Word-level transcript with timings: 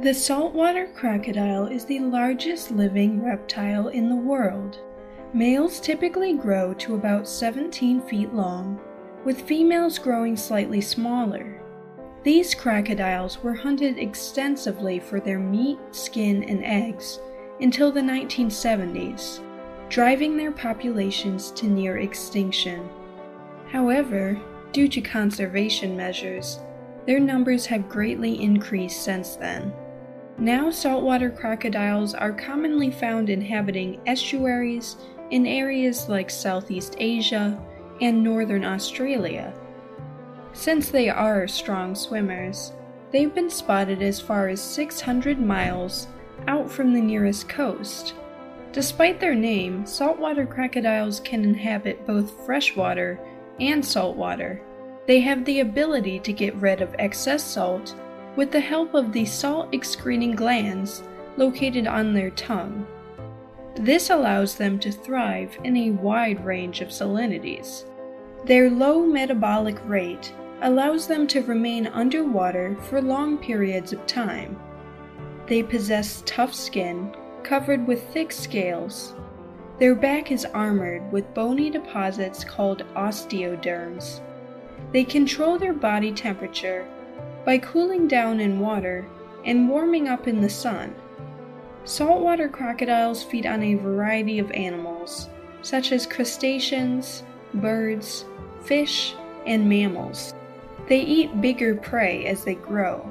The 0.00 0.14
saltwater 0.14 0.86
crocodile 0.94 1.66
is 1.66 1.84
the 1.84 1.98
largest 1.98 2.70
living 2.70 3.20
reptile 3.20 3.88
in 3.88 4.08
the 4.08 4.14
world. 4.14 4.78
Males 5.34 5.80
typically 5.80 6.34
grow 6.34 6.72
to 6.74 6.94
about 6.94 7.26
17 7.26 8.02
feet 8.02 8.32
long, 8.32 8.78
with 9.24 9.40
females 9.42 9.98
growing 9.98 10.36
slightly 10.36 10.80
smaller. 10.80 11.60
These 12.22 12.54
crocodiles 12.54 13.42
were 13.42 13.54
hunted 13.54 13.98
extensively 13.98 15.00
for 15.00 15.18
their 15.18 15.40
meat, 15.40 15.80
skin, 15.90 16.44
and 16.44 16.64
eggs 16.64 17.18
until 17.60 17.90
the 17.90 18.00
1970s, 18.00 19.40
driving 19.88 20.36
their 20.36 20.52
populations 20.52 21.50
to 21.50 21.66
near 21.66 21.98
extinction. 21.98 22.88
However, 23.66 24.40
due 24.70 24.86
to 24.86 25.00
conservation 25.00 25.96
measures, 25.96 26.60
their 27.04 27.18
numbers 27.18 27.66
have 27.66 27.88
greatly 27.88 28.40
increased 28.40 29.02
since 29.02 29.34
then. 29.34 29.72
Now, 30.38 30.70
saltwater 30.70 31.30
crocodiles 31.30 32.14
are 32.14 32.30
commonly 32.30 32.92
found 32.92 33.28
inhabiting 33.28 34.00
estuaries 34.06 34.96
in 35.30 35.46
areas 35.46 36.08
like 36.08 36.30
Southeast 36.30 36.94
Asia 36.98 37.60
and 38.00 38.22
Northern 38.22 38.64
Australia. 38.64 39.52
Since 40.52 40.90
they 40.90 41.08
are 41.08 41.48
strong 41.48 41.96
swimmers, 41.96 42.72
they've 43.10 43.34
been 43.34 43.50
spotted 43.50 44.00
as 44.00 44.20
far 44.20 44.46
as 44.46 44.60
600 44.60 45.40
miles 45.40 46.06
out 46.46 46.70
from 46.70 46.92
the 46.92 47.00
nearest 47.00 47.48
coast. 47.48 48.14
Despite 48.70 49.18
their 49.18 49.34
name, 49.34 49.84
saltwater 49.86 50.46
crocodiles 50.46 51.18
can 51.18 51.42
inhabit 51.42 52.06
both 52.06 52.46
freshwater 52.46 53.18
and 53.58 53.84
saltwater. 53.84 54.62
They 55.08 55.18
have 55.20 55.44
the 55.44 55.60
ability 55.60 56.20
to 56.20 56.32
get 56.32 56.54
rid 56.56 56.80
of 56.80 56.94
excess 57.00 57.42
salt 57.42 57.96
with 58.38 58.52
the 58.52 58.60
help 58.60 58.94
of 58.94 59.12
the 59.12 59.24
salt 59.24 59.68
excreting 59.72 60.30
glands 60.30 61.02
located 61.36 61.88
on 61.88 62.14
their 62.14 62.30
tongue. 62.30 62.86
This 63.74 64.10
allows 64.10 64.54
them 64.54 64.78
to 64.78 64.92
thrive 64.92 65.58
in 65.64 65.76
a 65.76 65.90
wide 65.90 66.44
range 66.44 66.80
of 66.80 66.92
salinities. 66.92 67.84
Their 68.44 68.70
low 68.70 69.04
metabolic 69.04 69.76
rate 69.88 70.32
allows 70.62 71.08
them 71.08 71.26
to 71.26 71.42
remain 71.42 71.88
underwater 71.88 72.76
for 72.82 73.02
long 73.02 73.38
periods 73.38 73.92
of 73.92 74.06
time. 74.06 74.56
They 75.48 75.64
possess 75.64 76.22
tough 76.24 76.54
skin 76.54 77.12
covered 77.42 77.88
with 77.88 78.08
thick 78.12 78.30
scales. 78.30 79.16
Their 79.80 79.96
back 79.96 80.30
is 80.30 80.44
armored 80.44 81.10
with 81.10 81.34
bony 81.34 81.70
deposits 81.70 82.44
called 82.44 82.84
osteoderms. 82.94 84.20
They 84.92 85.02
control 85.02 85.58
their 85.58 85.72
body 85.72 86.12
temperature 86.12 86.86
by 87.48 87.56
cooling 87.56 88.06
down 88.06 88.40
in 88.40 88.60
water 88.60 89.08
and 89.46 89.70
warming 89.70 90.06
up 90.06 90.28
in 90.28 90.42
the 90.42 90.50
sun. 90.50 90.94
Saltwater 91.84 92.46
crocodiles 92.46 93.22
feed 93.22 93.46
on 93.46 93.62
a 93.62 93.74
variety 93.76 94.38
of 94.38 94.50
animals, 94.50 95.30
such 95.62 95.90
as 95.90 96.06
crustaceans, 96.06 97.22
birds, 97.54 98.26
fish, 98.64 99.14
and 99.46 99.66
mammals. 99.66 100.34
They 100.88 101.00
eat 101.00 101.40
bigger 101.40 101.74
prey 101.74 102.26
as 102.26 102.44
they 102.44 102.56
grow. 102.56 103.10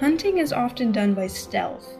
Hunting 0.00 0.38
is 0.38 0.50
often 0.50 0.90
done 0.90 1.12
by 1.12 1.26
stealth. 1.26 1.98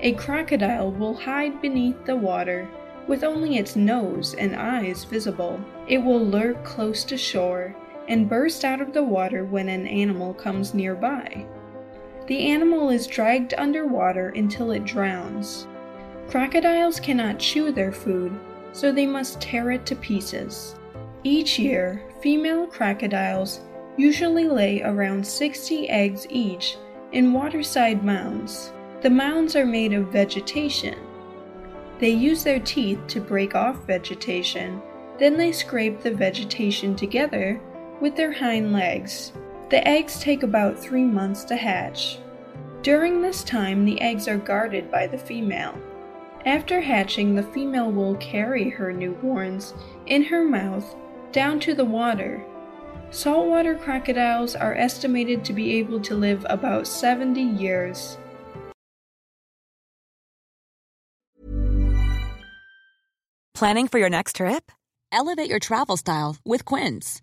A 0.00 0.14
crocodile 0.14 0.92
will 0.92 1.12
hide 1.12 1.60
beneath 1.60 2.06
the 2.06 2.16
water 2.16 2.66
with 3.06 3.22
only 3.22 3.58
its 3.58 3.76
nose 3.76 4.32
and 4.32 4.56
eyes 4.56 5.04
visible. 5.04 5.60
It 5.88 5.98
will 5.98 6.24
lurk 6.24 6.64
close 6.64 7.04
to 7.04 7.18
shore 7.18 7.76
and 8.08 8.28
burst 8.28 8.64
out 8.64 8.80
of 8.80 8.92
the 8.92 9.02
water 9.02 9.44
when 9.44 9.68
an 9.68 9.86
animal 9.86 10.34
comes 10.34 10.74
nearby. 10.74 11.46
The 12.26 12.48
animal 12.48 12.90
is 12.90 13.06
dragged 13.06 13.54
underwater 13.56 14.30
until 14.30 14.72
it 14.72 14.84
drowns. 14.84 15.66
Crocodiles 16.28 16.98
cannot 16.98 17.38
chew 17.38 17.70
their 17.70 17.92
food, 17.92 18.38
so 18.72 18.90
they 18.90 19.06
must 19.06 19.40
tear 19.40 19.70
it 19.70 19.86
to 19.86 19.96
pieces. 19.96 20.74
Each 21.22 21.58
year, 21.58 22.02
female 22.20 22.66
crocodiles 22.66 23.60
usually 23.96 24.48
lay 24.48 24.82
around 24.82 25.26
60 25.26 25.88
eggs 25.88 26.26
each 26.28 26.76
in 27.12 27.32
waterside 27.32 28.04
mounds. 28.04 28.72
The 29.02 29.10
mounds 29.10 29.54
are 29.54 29.66
made 29.66 29.92
of 29.92 30.08
vegetation. 30.08 30.98
They 31.98 32.10
use 32.10 32.42
their 32.42 32.60
teeth 32.60 33.06
to 33.08 33.20
break 33.20 33.54
off 33.54 33.86
vegetation, 33.86 34.82
then 35.18 35.36
they 35.36 35.52
scrape 35.52 36.02
the 36.02 36.10
vegetation 36.10 36.94
together 36.94 37.60
with 38.00 38.16
their 38.16 38.32
hind 38.32 38.72
legs. 38.72 39.32
The 39.70 39.86
eggs 39.86 40.20
take 40.20 40.42
about 40.42 40.78
three 40.78 41.04
months 41.04 41.44
to 41.44 41.56
hatch. 41.56 42.18
During 42.82 43.20
this 43.20 43.42
time, 43.42 43.84
the 43.84 44.00
eggs 44.00 44.28
are 44.28 44.38
guarded 44.38 44.90
by 44.90 45.06
the 45.06 45.18
female. 45.18 45.76
After 46.44 46.80
hatching, 46.80 47.34
the 47.34 47.42
female 47.42 47.90
will 47.90 48.14
carry 48.16 48.70
her 48.70 48.92
newborns 48.92 49.74
in 50.06 50.22
her 50.24 50.44
mouth 50.44 50.94
down 51.32 51.58
to 51.60 51.74
the 51.74 51.84
water. 51.84 52.44
Saltwater 53.10 53.74
crocodiles 53.74 54.54
are 54.54 54.74
estimated 54.74 55.44
to 55.44 55.52
be 55.52 55.74
able 55.78 56.00
to 56.00 56.14
live 56.14 56.46
about 56.48 56.86
70 56.86 57.40
years. 57.40 58.18
Planning 63.54 63.88
for 63.88 63.98
your 63.98 64.10
next 64.10 64.36
trip? 64.36 64.70
Elevate 65.10 65.48
your 65.48 65.58
travel 65.58 65.96
style 65.96 66.36
with 66.44 66.64
Quince. 66.64 67.22